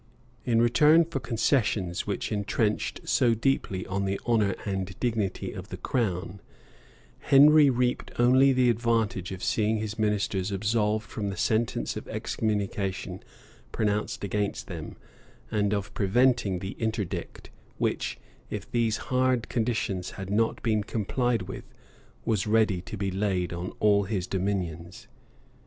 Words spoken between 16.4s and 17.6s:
the interdict,